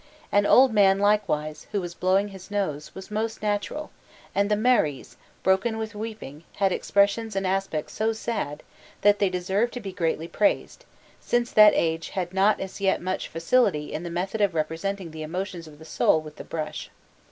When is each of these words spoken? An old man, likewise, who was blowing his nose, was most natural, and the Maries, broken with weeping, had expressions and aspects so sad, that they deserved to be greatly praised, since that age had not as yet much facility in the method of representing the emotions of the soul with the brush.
An 0.31 0.47
old 0.47 0.73
man, 0.73 0.97
likewise, 0.97 1.67
who 1.71 1.79
was 1.79 1.93
blowing 1.93 2.29
his 2.29 2.49
nose, 2.49 2.95
was 2.95 3.11
most 3.11 3.43
natural, 3.43 3.91
and 4.33 4.49
the 4.49 4.55
Maries, 4.55 5.15
broken 5.43 5.77
with 5.77 5.93
weeping, 5.93 6.43
had 6.55 6.71
expressions 6.71 7.35
and 7.35 7.45
aspects 7.45 7.93
so 7.93 8.11
sad, 8.11 8.63
that 9.01 9.19
they 9.19 9.29
deserved 9.29 9.73
to 9.73 9.79
be 9.79 9.91
greatly 9.93 10.27
praised, 10.27 10.85
since 11.19 11.51
that 11.51 11.73
age 11.75 12.09
had 12.17 12.33
not 12.33 12.59
as 12.59 12.81
yet 12.81 12.99
much 12.99 13.27
facility 13.27 13.93
in 13.93 14.01
the 14.01 14.09
method 14.09 14.41
of 14.41 14.55
representing 14.55 15.11
the 15.11 15.21
emotions 15.21 15.67
of 15.67 15.77
the 15.77 15.85
soul 15.85 16.19
with 16.19 16.37
the 16.37 16.43
brush. 16.43 16.89